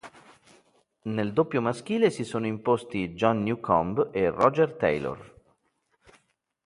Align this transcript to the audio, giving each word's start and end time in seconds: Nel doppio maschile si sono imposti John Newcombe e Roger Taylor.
Nel 1.03 1.31
doppio 1.31 1.61
maschile 1.61 2.09
si 2.09 2.23
sono 2.23 2.47
imposti 2.47 3.13
John 3.13 3.43
Newcombe 3.43 4.07
e 4.11 4.31
Roger 4.31 4.73
Taylor. 4.75 5.35